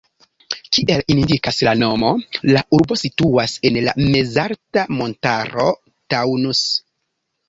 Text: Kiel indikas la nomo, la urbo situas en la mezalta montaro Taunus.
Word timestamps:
Kiel 0.75 1.01
indikas 1.15 1.57
la 1.67 1.73
nomo, 1.81 2.07
la 2.55 2.63
urbo 2.77 2.97
situas 3.01 3.53
en 3.69 3.77
la 3.89 3.93
mezalta 4.15 4.87
montaro 5.01 5.67
Taunus. 6.15 6.63